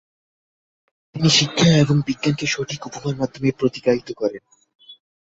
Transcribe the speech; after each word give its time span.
তিনি 1.15 1.29
শিক্ষা 1.29 1.69
এবং 1.77 1.95
বিজ্ঞানকে 2.07 2.45
সঠিক 2.47 2.81
উপমার 2.85 3.15
মাধ্যমে 3.15 3.49
প্রতিকায়িত 3.51 4.09
করেন। 4.13 4.43